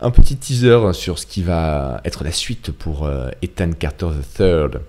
un 0.00 0.10
petit 0.10 0.36
teaser 0.36 0.92
sur 0.92 1.18
ce 1.18 1.26
qui 1.26 1.42
va 1.42 2.00
être 2.04 2.24
la 2.24 2.32
suite 2.32 2.70
pour 2.70 3.06
euh, 3.06 3.30
Ethan 3.42 3.70
Carter 3.72 4.08
III. 4.38 4.80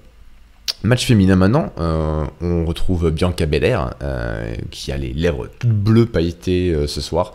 Match 0.83 1.05
féminin 1.05 1.35
maintenant, 1.35 1.73
euh, 1.79 2.23
on 2.41 2.65
retrouve 2.65 3.11
Bianca 3.11 3.45
Belair 3.45 3.95
euh, 4.01 4.55
qui 4.71 4.91
a 4.91 4.97
les 4.97 5.13
lèvres 5.13 5.49
toutes 5.59 5.71
bleues 5.71 6.05
pailletées 6.05 6.85
ce 6.87 7.01
soir. 7.01 7.33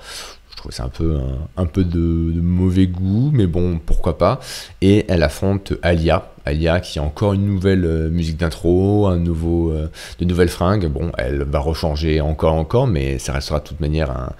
Je 0.50 0.56
trouve 0.56 0.72
c'est 0.72 0.82
un 0.82 0.88
peu, 0.88 1.18
un, 1.56 1.66
peu 1.66 1.84
de, 1.84 1.98
mauvais 1.98 2.86
goût, 2.86 3.30
mais 3.34 3.46
bon, 3.46 3.78
pourquoi 3.84 4.16
pas. 4.16 4.40
Et 4.80 5.04
elle 5.08 5.22
affronte 5.22 5.74
Alia, 5.82 6.30
Alia 6.46 6.80
qui 6.80 6.98
a 6.98 7.02
encore 7.02 7.34
une 7.34 7.44
nouvelle 7.44 8.08
musique 8.10 8.38
d'intro, 8.38 9.08
un 9.08 9.18
nouveau, 9.18 9.74
de 9.74 10.24
nouvelles 10.24 10.48
fringues. 10.48 10.86
Bon, 10.86 11.12
elle 11.18 11.42
va 11.42 11.58
rechanger 11.58 12.22
encore, 12.22 12.54
encore, 12.54 12.86
mais 12.86 13.18
ça 13.18 13.34
restera 13.34 13.58
de 13.58 13.64
toute 13.64 13.80
manière 13.80 14.10
un 14.10 14.30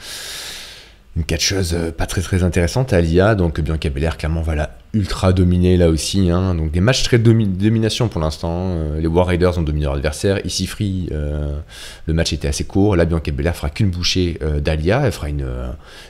une 1.17 1.25
catcheuse 1.25 1.75
euh, 1.75 1.93
pas 1.93 2.07
très 2.07 2.21
très 2.23 2.43
intéressante, 2.43 2.93
Alia, 2.93 3.35
donc 3.35 3.61
Bianca 3.61 3.89
Belair 3.89 4.17
clairement 4.17 4.43
voilà 4.43 4.71
ultra 4.93 5.33
dominé 5.33 5.77
là 5.77 5.89
aussi, 5.89 6.31
hein. 6.31 6.55
donc 6.55 6.73
des 6.73 6.81
matchs 6.81 7.03
très 7.03 7.19
de 7.19 7.33
domination 7.33 8.09
pour 8.09 8.21
l'instant, 8.21 8.51
euh, 8.53 9.01
les 9.01 9.07
War 9.07 9.27
Raiders 9.27 9.57
ont 9.59 9.63
dominé 9.63 9.85
leur 9.85 9.95
adversaire, 9.95 10.45
ici 10.45 10.67
Free, 10.67 11.09
euh, 11.13 11.59
le 12.07 12.15
match 12.15 12.33
était 12.33 12.49
assez 12.49 12.65
court, 12.65 12.97
là 12.97 13.05
Bianca 13.05 13.31
Belair 13.31 13.55
fera 13.55 13.71
qu'une 13.71 13.91
bouchée 13.91 14.39
d'Alia, 14.61 15.03
elle 15.05 15.13
fera 15.13 15.29
une, 15.29 15.47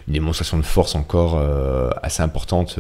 démonstration 0.09 0.59
de 0.59 0.63
force 0.63 0.95
encore 0.95 1.41
assez 2.03 2.23
importante 2.23 2.79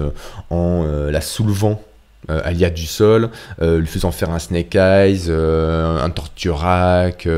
en 0.50 0.85
la 0.85 1.21
soulevant 1.21 1.83
Alia 2.28 2.71
du 2.71 2.87
sol, 2.87 3.31
lui 3.61 3.87
faisant 3.87 4.11
faire 4.11 4.31
un 4.31 4.38
Snake 4.38 4.75
Eyes, 4.75 5.31
un 5.31 6.11
Torturac, 6.11 7.28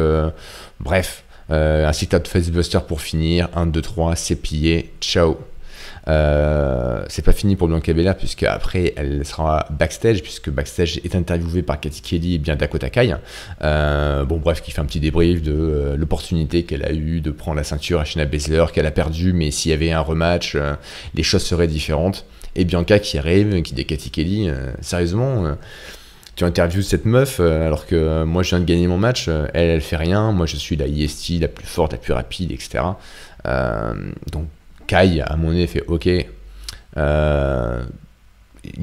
bref, 0.80 1.24
un 1.48 1.92
citat 1.92 2.20
Facebuster 2.24 2.80
pour 2.86 3.00
finir. 3.00 3.48
1, 3.54 3.66
2, 3.66 3.80
3, 3.80 4.16
c'est 4.16 4.36
pillé. 4.36 4.92
Ciao. 5.00 5.38
Euh, 6.08 7.04
c'est 7.08 7.24
pas 7.24 7.32
fini 7.32 7.56
pour 7.56 7.66
Bianca 7.66 7.92
Belair 7.92 8.16
puisque 8.16 8.44
après 8.44 8.94
elle 8.96 9.24
sera 9.24 9.66
backstage 9.70 10.22
puisque 10.22 10.50
backstage 10.50 10.98
est 10.98 11.16
interviewée 11.16 11.62
par 11.62 11.80
Katy 11.80 12.00
Kelly 12.00 12.34
et 12.34 12.38
bien 12.38 12.54
Dakota 12.54 12.90
Kai. 12.90 13.16
Euh, 13.62 14.24
bon 14.24 14.38
bref, 14.38 14.62
qui 14.62 14.70
fait 14.70 14.80
un 14.80 14.84
petit 14.84 15.00
débrief 15.00 15.42
de 15.42 15.94
l'opportunité 15.96 16.64
qu'elle 16.64 16.84
a 16.84 16.92
eu 16.92 17.20
de 17.20 17.30
prendre 17.30 17.56
la 17.56 17.64
ceinture 17.64 18.00
à 18.00 18.04
Shayna 18.04 18.26
Baszler 18.26 18.66
qu'elle 18.72 18.86
a 18.86 18.92
perdu, 18.92 19.32
mais 19.32 19.50
s'il 19.50 19.70
y 19.72 19.74
avait 19.74 19.90
un 19.90 20.00
rematch, 20.00 20.56
les 21.14 21.22
choses 21.22 21.42
seraient 21.42 21.66
différentes. 21.66 22.24
Et 22.54 22.64
Bianca 22.64 22.98
qui 23.00 23.18
arrive, 23.18 23.60
qui 23.62 23.74
dit 23.74 23.84
Katy 23.84 24.10
Kelly, 24.10 24.48
sérieusement 24.80 25.56
tu 26.36 26.44
interviews 26.44 26.82
cette 26.82 27.06
meuf 27.06 27.40
alors 27.40 27.86
que 27.86 28.24
moi 28.24 28.42
je 28.42 28.50
viens 28.50 28.60
de 28.60 28.64
gagner 28.64 28.86
mon 28.86 28.98
match, 28.98 29.28
elle, 29.28 29.70
elle 29.70 29.80
fait 29.80 29.96
rien, 29.96 30.32
moi 30.32 30.46
je 30.46 30.56
suis 30.56 30.76
la 30.76 30.86
IST 30.86 31.40
la 31.40 31.48
plus 31.48 31.66
forte, 31.66 31.92
la 31.92 31.98
plus 31.98 32.12
rapide, 32.12 32.52
etc. 32.52 32.84
donc 33.44 34.46
Kai, 34.86 35.20
à 35.20 35.36
mon 35.36 35.50
avis, 35.50 35.66
fait 35.66 35.84
OK. 35.88 36.06
Il 36.06 36.26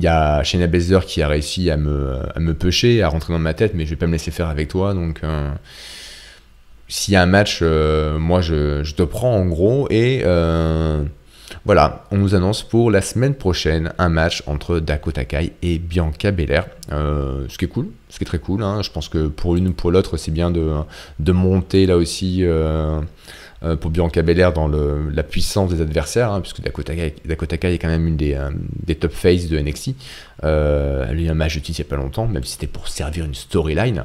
y 0.01 0.07
a 0.07 0.43
Shayna 0.43 0.67
Baszler 0.67 0.99
qui 1.05 1.21
a 1.21 1.27
réussi 1.27 1.69
à 1.69 1.75
me, 1.77 2.19
à 2.35 2.39
me 2.39 2.55
à 3.01 3.07
rentrer 3.07 3.33
dans 3.33 3.39
ma 3.39 3.53
tête, 3.53 3.73
mais 3.73 3.85
je 3.85 3.91
vais 3.91 3.95
pas 3.95 4.07
me 4.07 4.13
laisser 4.13 4.31
faire 4.31 4.47
avec 4.47 4.69
toi. 4.69 4.93
Donc, 4.93 5.21
s'il 6.87 7.13
y 7.13 7.17
a 7.17 7.21
un 7.21 7.27
match, 7.27 7.61
moi 7.61 8.41
je, 8.41 8.83
je, 8.83 8.95
te 8.95 9.03
prends 9.03 9.35
en 9.35 9.45
gros. 9.45 9.87
Et 9.89 10.23
voilà, 11.65 12.03
on 12.11 12.17
nous 12.17 12.35
annonce 12.35 12.61
pour 12.61 12.91
la 12.91 13.01
semaine 13.01 13.35
prochaine 13.35 13.93
un 13.97 14.09
match 14.09 14.43
entre 14.47 14.79
Dakota 14.79 15.23
Kai 15.23 15.53
et 15.61 15.79
Bianca 15.79 16.31
Belair. 16.31 16.65
Euh, 16.91 17.45
ce 17.47 17.57
qui 17.57 17.63
est 17.63 17.69
cool, 17.69 17.87
ce 18.09 18.17
qui 18.17 18.25
est 18.25 18.27
très 18.27 18.39
cool. 18.39 18.63
Hein. 18.63 18.81
Je 18.81 18.91
pense 18.91 19.07
que 19.07 19.27
pour 19.27 19.55
l'une 19.55 19.69
ou 19.69 19.73
pour 19.73 19.89
l'autre, 19.89 20.17
c'est 20.17 20.31
bien 20.31 20.51
de, 20.51 21.31
monter 21.31 21.85
là 21.85 21.95
aussi 21.95 22.39
euh, 22.41 22.99
euh, 23.63 23.77
pour 23.77 23.91
Bianca 23.91 24.21
Belair 24.23 24.51
dans 24.51 24.67
la 24.67 25.23
puissance 25.23 25.69
des 25.69 25.79
adversaires, 25.79 26.33
hein, 26.33 26.41
puisque 26.41 26.61
Dakota 26.61 26.95
Kai, 26.95 27.73
est 27.73 27.77
quand 27.77 27.87
même 27.87 28.07
une 28.07 28.17
des, 28.17 28.95
top 28.95 29.13
faces 29.13 29.47
de 29.47 29.57
NXT. 29.57 29.91
elle 30.41 30.49
a 30.49 31.31
un 31.31 31.33
match 31.33 31.55
de 31.55 31.61
il 31.65 31.75
n'y 31.75 31.81
a 31.81 31.85
pas 31.85 31.95
longtemps, 31.95 32.27
même 32.27 32.43
si 32.43 32.53
c'était 32.53 32.67
pour 32.67 32.89
servir 32.89 33.23
une 33.23 33.35
storyline. 33.35 34.03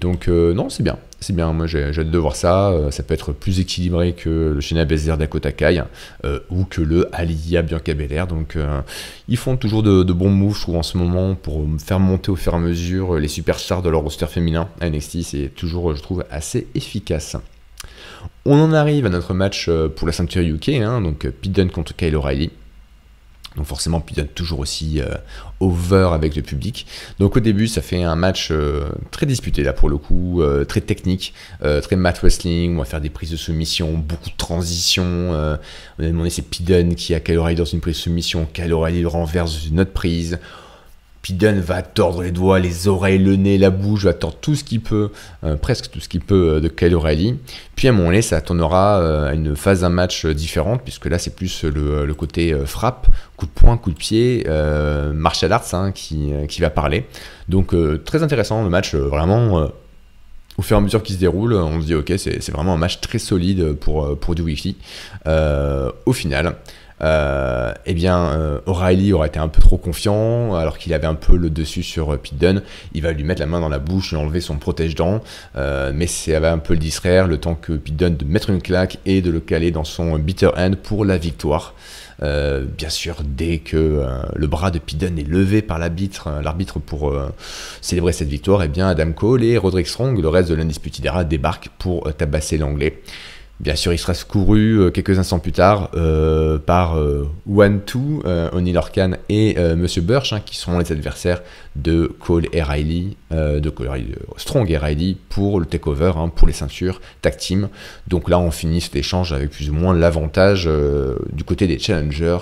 Donc 0.00 0.28
non, 0.28 0.70
c'est 0.70 0.82
bien 0.82 0.98
c'est 1.20 1.36
bien, 1.36 1.52
moi 1.52 1.66
j'ai 1.66 1.84
hâte 1.84 2.10
de 2.10 2.18
voir 2.18 2.34
ça. 2.34 2.70
Euh, 2.70 2.90
ça 2.90 3.02
peut 3.02 3.14
être 3.14 3.32
plus 3.32 3.60
équilibré 3.60 4.14
que 4.14 4.52
le 4.54 4.60
Shayna 4.60 4.84
Baszler 4.86 5.16
Dakota 5.18 5.52
Kai 5.52 5.82
euh, 6.24 6.40
ou 6.48 6.64
que 6.64 6.80
le 6.80 7.08
Aliyah 7.14 7.62
Bianca 7.62 7.94
Belair. 7.94 8.26
Donc 8.26 8.56
euh, 8.56 8.80
ils 9.28 9.36
font 9.36 9.56
toujours 9.56 9.82
de, 9.82 10.02
bons 10.12 10.30
moves, 10.30 10.56
je 10.56 10.62
trouve, 10.62 10.76
en 10.76 10.82
ce 10.82 10.96
moment 10.96 11.34
pour 11.34 11.66
faire 11.78 12.00
monter 12.00 12.30
au 12.30 12.36
fur 12.36 12.54
et 12.54 12.56
à 12.56 12.58
mesure 12.58 13.16
les 13.16 13.28
superstars 13.28 13.82
de 13.82 13.90
leur 13.90 14.00
roster 14.00 14.26
féminin 14.26 14.68
à 14.80 14.88
NXT. 14.88 15.22
C'est 15.22 15.52
toujours, 15.54 15.94
je 15.94 16.02
trouve, 16.02 16.24
assez 16.30 16.66
efficace. 16.74 17.36
On 18.46 18.58
en 18.58 18.72
arrive 18.72 19.06
à 19.06 19.10
notre 19.10 19.34
match 19.34 19.70
pour 19.96 20.06
la 20.06 20.12
ceinture 20.12 20.42
UK, 20.42 20.70
hein, 20.70 21.00
donc 21.02 21.28
Pete 21.28 21.70
contre 21.70 21.94
Kyle 21.94 22.16
O'Reilly. 22.16 22.50
Donc 23.56 23.66
forcément, 23.66 24.00
puis 24.00 24.14
toujours 24.34 24.60
aussi 24.60 25.00
euh, 25.00 25.14
over 25.58 26.10
avec 26.12 26.36
le 26.36 26.42
public. 26.42 26.86
Donc 27.18 27.36
au 27.36 27.40
début, 27.40 27.66
ça 27.66 27.82
fait 27.82 28.02
un 28.02 28.14
match 28.14 28.48
euh, 28.52 28.88
très 29.10 29.26
disputé 29.26 29.64
là 29.64 29.72
pour 29.72 29.88
le 29.88 29.98
coup, 29.98 30.40
euh, 30.40 30.64
très 30.64 30.80
technique, 30.80 31.34
très 31.60 31.96
mat 31.96 32.18
wrestling. 32.20 32.76
On 32.76 32.78
va 32.78 32.84
faire 32.84 33.00
des 33.00 33.10
prises 33.10 33.30
de 33.32 33.36
soumission, 33.36 33.92
beaucoup 33.94 34.30
de 34.30 34.36
transitions. 34.36 35.30
on 35.32 36.02
a 36.02 36.06
demandé 36.06 36.30
c'est 36.30 36.42
Pidon 36.42 36.94
qui 36.94 37.14
a 37.14 37.20
Kyle 37.20 37.40
dans 37.56 37.64
une 37.64 37.80
prise 37.80 37.96
de 37.96 38.00
soumission, 38.00 38.46
Kyle 38.52 38.72
O'Reilly 38.72 39.04
renverse 39.04 39.66
une 39.66 39.80
autre 39.80 39.92
prise. 39.92 40.38
Piden 41.22 41.60
va 41.60 41.82
tordre 41.82 42.22
les 42.22 42.30
doigts, 42.30 42.58
les 42.58 42.88
oreilles, 42.88 43.18
le 43.18 43.36
nez, 43.36 43.58
la 43.58 43.70
bouche, 43.70 44.04
va 44.04 44.14
tordre 44.14 44.38
tout 44.40 44.54
ce 44.54 44.64
qu'il 44.64 44.80
peut, 44.80 45.10
euh, 45.44 45.56
presque 45.56 45.90
tout 45.90 46.00
ce 46.00 46.08
qu'il 46.08 46.22
peut 46.22 46.54
euh, 46.54 46.60
de 46.60 46.68
Kyle 46.68 46.94
O'Reilly. 46.94 47.38
Puis 47.76 47.88
à 47.88 47.90
un 47.90 47.94
moment 47.94 48.08
donné, 48.08 48.22
ça 48.22 48.40
tournera 48.40 49.00
euh, 49.00 49.30
à 49.30 49.34
une 49.34 49.54
phase 49.54 49.82
d'un 49.82 49.90
match 49.90 50.24
différente, 50.24 50.80
puisque 50.82 51.06
là 51.06 51.18
c'est 51.18 51.36
plus 51.36 51.64
le, 51.64 52.12
côté 52.14 52.54
frappe, 52.64 53.08
coup 53.36 53.46
de 53.46 53.50
poing, 53.50 53.76
coup 53.76 53.90
de 53.90 53.96
pied, 53.96 54.46
martial 55.14 55.52
arts 55.52 55.74
hein, 55.74 55.92
qui, 55.92 56.60
va 56.60 56.70
parler. 56.70 57.06
Donc 57.48 57.74
très 58.04 58.22
intéressant 58.22 58.62
le 58.62 58.68
match, 58.68 58.94
vraiment 58.94 59.68
au 60.58 60.62
fur 60.62 60.76
et 60.76 60.78
à 60.78 60.82
mesure 60.82 61.02
qu'il 61.02 61.14
se 61.14 61.20
déroule, 61.20 61.54
on 61.54 61.80
se 61.80 61.86
dit 61.86 61.94
ok, 61.94 62.12
c'est 62.18 62.50
vraiment 62.50 62.74
un 62.74 62.78
match 62.78 63.00
très 63.00 63.18
solide 63.18 63.72
pour, 63.74 64.18
pour 64.18 64.34
du 64.34 64.42
au 66.04 66.12
final, 66.12 66.56
euh, 67.02 67.72
eh 67.86 67.94
bien, 67.94 68.32
euh, 68.32 68.60
O'Reilly 68.66 69.12
aurait 69.12 69.28
été 69.28 69.38
un 69.38 69.48
peu 69.48 69.60
trop 69.60 69.78
confiant, 69.78 70.54
alors 70.54 70.78
qu'il 70.78 70.92
avait 70.92 71.06
un 71.06 71.14
peu 71.14 71.36
le 71.36 71.50
dessus 71.50 71.82
sur 71.82 72.12
euh, 72.12 72.16
Pete. 72.16 72.62
Il 72.94 73.02
va 73.02 73.12
lui 73.12 73.24
mettre 73.24 73.40
la 73.40 73.46
main 73.46 73.60
dans 73.60 73.68
la 73.68 73.78
bouche, 73.78 74.10
lui 74.10 74.18
enlever 74.18 74.40
son 74.40 74.56
protège-dents, 74.56 75.20
mais 75.56 76.06
ça 76.06 76.40
va 76.40 76.52
un 76.52 76.58
peu 76.58 76.74
le 76.74 76.78
distraire, 76.78 77.26
le 77.26 77.38
temps 77.38 77.54
que 77.54 77.72
Pete 77.72 77.96
Dunne 77.96 78.16
de 78.16 78.24
mettre 78.24 78.50
une 78.50 78.62
claque 78.62 78.98
et 79.06 79.22
de 79.22 79.30
le 79.30 79.40
caler 79.40 79.70
dans 79.70 79.84
son 79.84 80.18
bitter 80.18 80.50
end 80.56 80.72
pour 80.82 81.04
la 81.04 81.18
victoire. 81.18 81.74
bien 82.20 82.88
sûr, 82.88 83.16
dès 83.24 83.58
que 83.58 84.04
le 84.34 84.46
bras 84.46 84.70
de 84.70 84.78
Pidon 84.78 85.16
est 85.16 85.28
levé 85.28 85.62
par 85.62 85.78
l'arbitre, 85.78 86.28
l'arbitre 86.42 86.78
pour 86.78 87.14
célébrer 87.80 88.12
cette 88.12 88.28
victoire, 88.28 88.62
eh 88.62 88.68
bien 88.68 88.88
Adam 88.88 89.12
Cole 89.12 89.44
et 89.44 89.56
Roderick 89.58 89.86
Strong, 89.86 90.20
le 90.20 90.28
reste 90.28 90.50
de 90.50 90.54
l'Undisputed 90.54 91.04
Era, 91.04 91.24
débarquent 91.24 91.70
pour 91.78 92.12
tabasser 92.14 92.58
l'anglais. 92.58 93.00
Bien 93.60 93.76
sûr, 93.76 93.92
il 93.92 93.98
sera 93.98 94.14
secouru 94.14 94.80
euh, 94.80 94.90
quelques 94.90 95.18
instants 95.18 95.38
plus 95.38 95.52
tard 95.52 95.90
euh, 95.94 96.58
par 96.58 96.98
euh, 96.98 97.28
One 97.46 97.82
Two, 97.82 98.22
O'Neill 98.52 98.78
Orkan 98.78 99.12
et 99.28 99.56
Monsieur 99.76 100.00
Burch, 100.00 100.32
hein, 100.32 100.40
qui 100.44 100.56
seront 100.56 100.78
les 100.78 100.90
adversaires 100.90 101.42
de 101.76 102.10
Cole 102.20 102.46
et 102.52 102.62
Riley, 102.62 103.16
de 103.30 103.72
Strong 104.38 104.70
et 104.70 104.78
Riley 104.78 105.16
pour 105.28 105.60
le 105.60 105.66
takeover, 105.66 106.12
hein, 106.16 106.30
pour 106.34 106.46
les 106.48 106.54
ceintures 106.54 107.02
tag 107.20 107.36
team. 107.36 107.68
Donc 108.08 108.30
là, 108.30 108.38
on 108.38 108.50
finit 108.50 108.80
cet 108.80 108.96
échange 108.96 109.32
avec 109.34 109.50
plus 109.50 109.68
ou 109.68 109.74
moins 109.74 109.94
l'avantage 109.94 110.68
du 111.32 111.44
côté 111.44 111.66
des 111.66 111.78
challengers. 111.78 112.38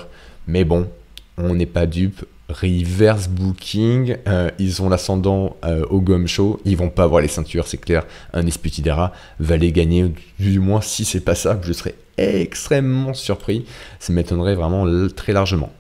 Mais 0.47 0.65
bon, 0.65 0.89
on 1.37 1.55
n'est 1.55 1.67
pas 1.67 1.87
dupe, 1.87 2.25
reverse 2.49 3.29
booking, 3.29 4.17
euh, 4.27 4.51
ils 4.59 4.83
ont 4.83 4.89
l'ascendant 4.89 5.57
euh, 5.65 5.85
au 5.91 6.01
Gum 6.01 6.27
Show, 6.27 6.61
ils 6.65 6.77
vont 6.77 6.89
pas 6.89 7.05
avoir 7.05 7.21
les 7.21 7.29
ceintures, 7.29 7.67
c'est 7.67 7.79
clair. 7.79 8.05
Un 8.33 8.43
Disputidera 8.43 9.13
va 9.39 9.57
les 9.57 9.71
gagner, 9.71 10.13
du 10.39 10.59
moins 10.59 10.81
si 10.81 11.05
c'est 11.05 11.21
pas 11.21 11.35
ça, 11.35 11.59
je 11.63 11.73
serais 11.73 11.95
extrêmement 12.17 13.15
surpris. 13.15 13.67
Ça 14.01 14.13
m'étonnerait 14.13 14.55
vraiment 14.55 14.87
très 15.15 15.33
largement. 15.33 15.71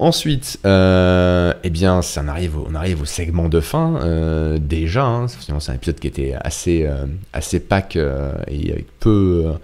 Ensuite, 0.00 0.58
euh, 0.66 1.54
eh 1.62 1.70
bien, 1.70 2.02
ça, 2.02 2.22
on, 2.24 2.28
arrive 2.28 2.58
au, 2.58 2.68
on 2.68 3.04
segment 3.04 3.48
de 3.48 3.60
fin 3.60 4.00
déjà. 4.60 5.04
Hein, 5.04 5.28
c'est 5.28 5.52
un 5.70 5.74
épisode 5.74 5.98
qui 5.98 6.08
était 6.08 6.34
assez, 6.38 6.86
assez 7.32 7.60
pack 7.60 7.96
et 7.96 8.72
avec 8.72 8.86
peu, 8.98 9.54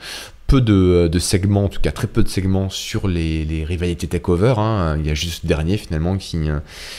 peu 0.50 0.61
de, 0.61 1.19
segments, 1.21 1.66
en 1.66 1.69
tout 1.69 1.80
cas 1.80 1.92
très 1.92 2.09
peu 2.09 2.25
de 2.25 2.28
segments 2.28 2.71
sur 2.71 3.07
les, 3.07 3.64
rivalités 3.64 4.09
takeover. 4.09 4.54
Hein. 4.57 4.97
Il 4.99 5.07
y 5.07 5.11
a 5.11 5.14
juste 5.14 5.45
le 5.45 5.49
dernier 5.49 5.76
finalement 5.76 6.16
qui 6.16 6.50
euh, 6.50 6.59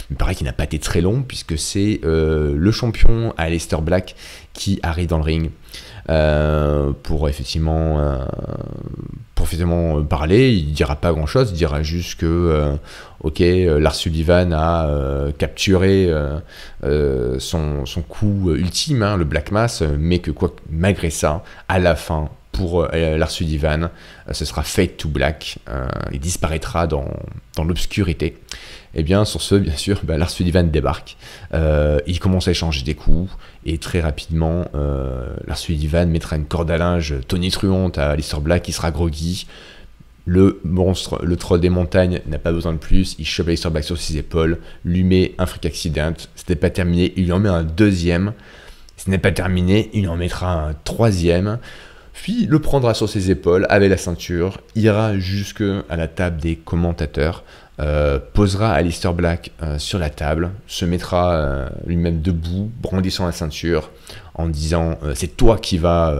me 0.09 0.15
paraît 0.15 0.35
qu'il 0.35 0.45
n'a 0.45 0.53
pas 0.53 0.63
été 0.63 0.79
très 0.79 1.01
long 1.01 1.21
puisque 1.21 1.57
c'est 1.57 1.99
euh, 2.05 2.55
le 2.55 2.71
champion 2.71 3.33
Aleister 3.35 3.75
Black 3.81 4.15
qui 4.53 4.79
arrive 4.83 5.09
dans 5.09 5.17
le 5.17 5.23
ring 5.23 5.51
euh, 6.09 6.93
pour 7.03 7.27
effectivement 7.27 8.25
pour 9.35 9.47
effectivement 9.47 10.01
parler. 10.01 10.53
Il 10.53 10.71
dira 10.71 10.95
pas 10.95 11.11
grand 11.11 11.25
chose, 11.25 11.49
il 11.51 11.57
dira 11.57 11.83
juste 11.83 12.21
que 12.21 12.77
ok 13.19 13.39
Lars 13.39 13.95
Sullivan 13.95 14.53
a 14.53 14.87
capturé 15.37 16.09
son, 16.81 17.85
son, 17.85 18.01
coup 18.01 18.53
ultime, 18.53 19.03
hein, 19.03 19.17
le 19.17 19.25
Black 19.25 19.51
Mass, 19.51 19.83
mais 19.99 20.19
que 20.19 20.31
quoi 20.31 20.55
malgré 20.69 21.09
ça, 21.09 21.43
à 21.67 21.79
la 21.79 21.95
fin 21.97 22.29
pour 22.61 22.83
euh, 22.83 23.17
Lars 23.17 23.31
Sullivan, 23.31 23.83
euh, 23.83 24.33
ce 24.33 24.45
sera 24.45 24.61
Fate 24.61 24.97
to 24.97 25.09
Black. 25.09 25.57
Euh, 25.67 25.87
il 26.11 26.19
disparaîtra 26.19 26.85
dans, 26.85 27.05
l'obscurité. 27.57 28.37
Et 28.93 28.99
eh 28.99 29.03
bien, 29.03 29.25
sur 29.25 29.41
ce, 29.41 29.55
bien 29.55 29.75
sûr, 29.75 30.01
bah, 30.03 30.17
Lars 30.17 30.29
Sullivan 30.29 30.69
débarque. 30.69 31.17
il 31.53 32.19
commence 32.19 32.47
à 32.47 32.51
échanger 32.51 32.83
des 32.83 32.93
coups. 32.93 33.31
Et 33.65 33.77
très 33.77 34.01
rapidement, 34.01 34.65
Lars 35.47 35.57
Sullivan 35.57 36.09
mettra 36.09 36.35
une 36.35 36.45
corde 36.45 36.69
à 36.71 36.77
linge 36.77 37.15
tonitruante 37.27 37.97
à 37.97 38.15
Lister 38.15 38.39
Black 38.41 38.63
qui 38.63 38.73
sera 38.73 38.91
groggy. 38.91 39.47
Le 40.25 40.59
monstre, 40.65 41.19
le 41.23 41.37
troll 41.37 41.61
des 41.61 41.69
montagnes, 41.69 42.19
n'a 42.27 42.37
pas 42.37 42.51
besoin 42.51 42.73
de 42.73 42.79
plus. 42.79 43.15
Il 43.17 43.25
chope 43.25 43.47
Lister 43.47 43.69
Black 43.69 43.85
sur 43.85 43.97
ses 43.97 44.17
épaules, 44.17 44.59
lui 44.83 45.03
met 45.03 45.35
un 45.37 45.45
freak 45.45 45.65
accident. 45.65 46.13
C'était 46.35 46.55
pas 46.55 46.69
terminé. 46.69 47.13
Il 47.15 47.25
lui 47.25 47.31
en 47.31 47.39
met 47.39 47.49
un 47.49 47.63
deuxième. 47.63 48.33
Ce 48.97 49.09
n'est 49.09 49.19
pas 49.19 49.31
terminé. 49.31 49.89
Il 49.93 50.09
en 50.09 50.17
mettra 50.17 50.67
un 50.67 50.73
troisième 50.83 51.59
puis 52.13 52.45
le 52.45 52.59
prendra 52.59 52.93
sur 52.93 53.09
ses 53.09 53.31
épaules 53.31 53.65
avec 53.69 53.89
la 53.89 53.97
ceinture, 53.97 54.59
ira 54.75 55.17
jusque 55.17 55.63
à 55.89 55.95
la 55.95 56.07
table 56.07 56.37
des 56.37 56.55
commentateurs, 56.55 57.43
euh, 57.79 58.19
posera 58.33 58.73
Alistair 58.73 59.13
Black 59.13 59.51
euh, 59.63 59.79
sur 59.79 59.97
la 59.97 60.09
table, 60.09 60.51
se 60.67 60.85
mettra 60.85 61.33
euh, 61.33 61.69
lui-même 61.87 62.21
debout, 62.21 62.69
brandissant 62.79 63.25
la 63.25 63.31
ceinture, 63.31 63.89
en 64.35 64.47
disant 64.47 64.97
c'est 65.13 65.35
toi 65.35 65.57
qui 65.57 65.77
vas 65.77 66.15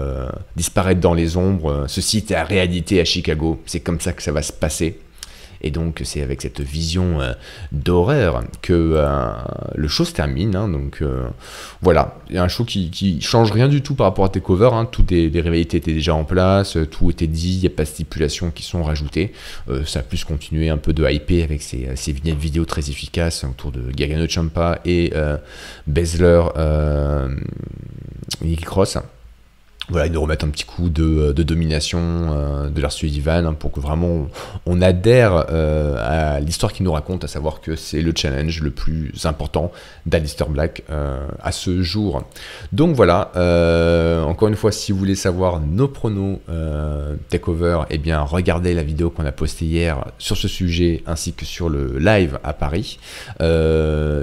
disparaître 0.56 1.00
dans 1.00 1.14
les 1.14 1.38
ombres, 1.38 1.86
ceci 1.88 2.18
est 2.18 2.32
la 2.32 2.44
réalité 2.44 3.00
à 3.00 3.06
Chicago, 3.06 3.62
c'est 3.66 3.80
comme 3.80 4.00
ça 4.02 4.12
que 4.12 4.22
ça 4.22 4.32
va 4.32 4.42
se 4.42 4.52
passer. 4.52 5.00
Et 5.62 5.72
donc 5.72 6.02
c'est 6.04 6.22
avec 6.22 6.42
cette 6.42 6.62
vision 6.62 7.22
euh, 7.22 7.34
d'horreur 7.72 8.44
que 8.62 8.74
euh, 8.74 9.32
le 9.76 9.88
show 9.88 10.06
se 10.06 10.14
termine. 10.14 10.56
Hein. 10.56 10.68
donc 10.68 11.00
euh, 11.02 11.28
voilà, 11.82 12.18
il 12.30 12.36
y 12.36 12.38
a 12.38 12.44
un 12.44 12.48
show 12.48 12.66
qui, 12.66 12.90
qui 12.90 13.22
change 13.22 13.52
rien 13.52 13.68
du 13.68 13.82
tout 13.82 13.96
par 13.96 14.08
rapport 14.08 14.26
à 14.26 14.30
Takeover. 14.30 14.70
Hein, 14.74 14.86
toutes 14.86 15.12
les, 15.12 15.30
rivalités 15.30 15.78
étaient 15.78 15.94
déjà 15.94 16.16
en 16.16 16.24
place, 16.24 16.78
tout 16.90 17.10
était 17.10 17.28
dit, 17.28 17.56
il 17.56 17.60
n'y 17.62 17.68
a 17.68 17.76
pas 17.76 17.84
de 17.84 17.88
stipulations 17.88 18.52
qui 18.52 18.64
sont 18.64 18.84
rajoutées. 18.84 19.34
ça 19.86 20.00
a 20.00 20.04
plus 20.04 20.24
continué 20.24 20.70
un 20.70 20.78
peu 20.78 20.94
de 20.94 21.08
hyper 21.10 21.44
avec 21.46 21.62
ces, 21.62 22.12
vignettes 22.12 22.38
vidéo 22.38 22.66
très 22.66 22.90
efficaces 22.90 23.44
autour 23.44 23.72
de 23.72 23.92
Gagano 23.92 24.28
Champa 24.28 24.80
et 24.86 25.14
Bezler 25.88 26.44
Nicky 28.42 28.64
Cross. 28.64 28.98
Voilà, 29.92 30.08
ils 30.08 30.14
nous 30.14 30.22
remettent 30.22 30.46
un 30.46 30.50
petit 30.50 30.64
coup 30.64 30.90
de, 30.90 31.34
domination 31.34 32.00
euh, 32.00 32.70
de 32.70 32.82
leur 32.82 32.94
Sullivan 32.94 33.46
hein, 33.46 33.54
pour 33.54 33.72
que 33.72 33.82
vraiment 33.82 34.28
on, 34.66 34.82
adhère 34.82 35.46
euh, 35.50 35.98
à 36.00 36.40
l'histoire 36.40 36.72
qu'ils 36.72 36.86
nous 36.86 36.94
racontent, 36.94 37.26
à 37.26 37.28
savoir 37.28 37.60
que 37.60 37.76
c'est 37.76 38.02
le 38.02 38.14
challenge 38.16 38.62
le 38.62 38.72
plus 38.72 39.12
important 39.26 39.72
d'Alistair 40.06 40.50
Black 40.50 40.84
euh, 40.90 41.28
à 41.44 41.52
ce 41.52 41.84
jour. 41.84 42.24
Donc 42.72 42.96
voilà, 42.96 43.32
encore 44.26 44.48
une 44.48 44.56
fois, 44.56 44.72
si 44.72 44.92
vous 44.92 44.98
voulez 44.98 45.16
savoir 45.16 45.60
nos 45.60 45.88
pronos 45.88 46.40
takeover, 47.30 47.82
eh 47.90 47.98
bien 47.98 48.22
regardez 48.22 48.74
la 48.74 48.84
vidéo 48.84 49.10
qu'on 49.10 49.26
a 49.26 49.32
postée 49.32 49.66
hier 49.66 50.06
sur 50.18 50.38
ce 50.38 50.48
sujet 50.48 51.04
ainsi 51.06 51.34
que 51.34 51.46
sur 51.46 51.70
le 51.70 52.00
live 52.00 52.40
à 52.44 52.54
Paris. 52.54 52.98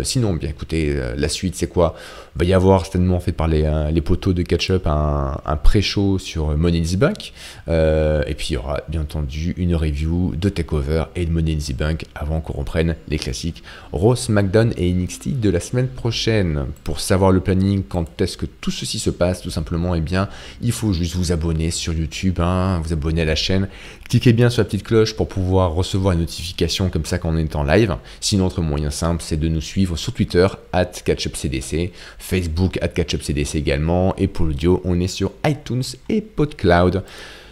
sinon, 0.02 0.32
bien 0.34 0.48
écoutez, 0.48 0.98
la 1.16 1.28
suite 1.28 1.56
c'est 1.56 1.68
quoi? 1.68 1.94
Il 2.36 2.38
va 2.40 2.44
y 2.44 2.54
avoir 2.54 2.82
certainement 2.82 3.20
fait 3.20 3.32
par 3.32 3.48
les, 3.48 3.68
les 3.92 4.00
poteaux 4.00 4.32
de 4.32 4.42
catch-up 4.42 4.86
un 4.86 5.57
pré-show 5.58 6.18
sur 6.18 6.56
Money 6.56 6.80
in 6.80 6.82
the 6.82 6.96
Bank. 6.96 7.32
Euh, 7.68 8.22
et 8.26 8.34
puis 8.34 8.48
il 8.50 8.52
y 8.54 8.56
aura 8.56 8.80
bien 8.88 9.02
entendu 9.02 9.54
une 9.56 9.74
review 9.74 10.34
de 10.36 10.48
Takeover 10.48 11.04
et 11.16 11.26
de 11.26 11.30
Money 11.30 11.54
in 11.54 11.58
the 11.58 11.76
Bank 11.76 12.04
avant 12.14 12.40
qu'on 12.40 12.54
reprenne 12.54 12.96
les 13.08 13.18
classiques 13.18 13.62
Ross, 13.92 14.26
SmackDown 14.26 14.72
et 14.76 14.92
NXT 14.92 15.40
de 15.40 15.50
la 15.50 15.60
semaine 15.60 15.88
prochaine. 15.88 16.66
Pour 16.84 17.00
savoir 17.00 17.32
le 17.32 17.40
planning, 17.40 17.82
quand 17.88 18.20
est-ce 18.20 18.36
que 18.36 18.46
tout 18.46 18.70
ceci 18.70 18.98
se 18.98 19.10
passe, 19.10 19.42
tout 19.42 19.50
simplement, 19.50 19.94
eh 19.94 20.00
bien, 20.00 20.28
il 20.62 20.72
faut 20.72 20.92
juste 20.92 21.14
vous 21.14 21.32
abonner 21.32 21.70
sur 21.70 21.92
YouTube, 21.92 22.40
hein, 22.40 22.80
vous 22.84 22.92
abonner 22.92 23.22
à 23.22 23.24
la 23.24 23.34
chaîne, 23.34 23.68
cliquez 24.08 24.32
bien 24.32 24.50
sur 24.50 24.60
la 24.60 24.64
petite 24.64 24.84
cloche 24.84 25.14
pour 25.14 25.28
pouvoir 25.28 25.72
recevoir 25.72 26.14
les 26.14 26.20
notifications 26.20 26.88
comme 26.88 27.04
ça 27.04 27.18
quand 27.18 27.30
on 27.30 27.36
est 27.36 27.56
en 27.56 27.64
live. 27.64 27.96
Sinon, 28.20 28.46
autre 28.46 28.62
moyen 28.62 28.90
simple, 28.90 29.22
c'est 29.24 29.36
de 29.36 29.48
nous 29.48 29.60
suivre 29.60 29.96
sur 29.96 30.12
Twitter, 30.12 30.46
at 30.72 30.86
CatchUpCDC, 30.86 31.92
Facebook, 32.18 32.78
at 32.82 32.88
CatchUpCDC 32.88 33.56
également, 33.56 34.14
et 34.16 34.26
pour 34.26 34.46
l'audio, 34.46 34.80
on 34.84 34.98
est 35.00 35.08
sur 35.08 35.32
iTunes 35.46 35.82
et 36.08 36.20
PodCloud. 36.20 37.04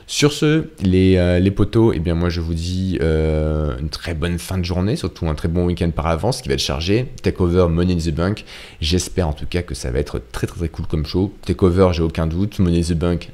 Sur 0.08 0.32
ce, 0.32 0.66
les, 0.82 1.16
euh, 1.16 1.40
les 1.40 1.50
potos, 1.50 1.92
eh 1.92 1.98
bien 1.98 2.14
moi 2.14 2.28
je 2.28 2.40
vous 2.40 2.54
dis 2.54 2.96
euh, 3.02 3.76
une 3.80 3.88
très 3.88 4.14
bonne 4.14 4.38
fin 4.38 4.56
de 4.56 4.64
journée, 4.64 4.94
surtout 4.94 5.26
un 5.26 5.34
très 5.34 5.48
bon 5.48 5.66
week-end 5.66 5.90
par 5.90 6.06
avance 6.06 6.42
qui 6.42 6.48
va 6.48 6.54
être 6.54 6.60
chargé. 6.60 7.06
Takeover, 7.22 7.66
Money 7.68 7.94
in 7.94 7.96
the 7.96 8.14
Bank. 8.14 8.44
J'espère 8.80 9.26
en 9.26 9.32
tout 9.32 9.46
cas 9.46 9.62
que 9.62 9.74
ça 9.74 9.90
va 9.90 9.98
être 9.98 10.22
très 10.30 10.46
très 10.46 10.58
très 10.58 10.68
cool 10.68 10.86
comme 10.86 11.04
show. 11.04 11.34
Takeover, 11.44 11.88
j'ai 11.92 12.02
aucun 12.04 12.28
doute. 12.28 12.60
Money 12.60 12.78
in 12.78 12.82
the 12.82 12.92
Bank, 12.92 13.30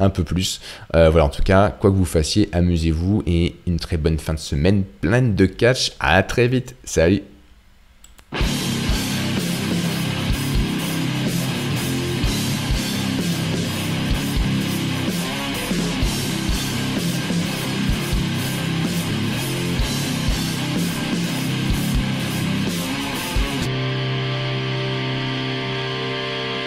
un 0.00 0.10
peu 0.10 0.24
plus. 0.24 0.60
Euh, 0.94 1.10
voilà, 1.10 1.26
en 1.26 1.30
tout 1.30 1.42
cas, 1.42 1.70
quoi 1.70 1.90
que 1.90 1.96
vous 1.96 2.04
fassiez, 2.04 2.48
amusez-vous 2.52 3.22
et 3.26 3.56
une 3.66 3.78
très 3.78 3.96
bonne 3.96 4.18
fin 4.18 4.34
de 4.34 4.38
semaine 4.38 4.84
pleine 5.00 5.34
de 5.34 5.46
catch. 5.46 5.92
À 6.00 6.22
très 6.22 6.48
vite. 6.48 6.76
Salut 6.84 7.22